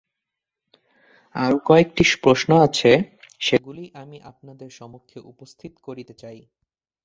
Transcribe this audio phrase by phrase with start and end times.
[1.35, 2.91] আরও কয়েকটি প্রশ্ন আছে,
[3.41, 6.39] সেগুলি আমি আপনাদের সমক্ষে উপস্থিত করিতে চাই।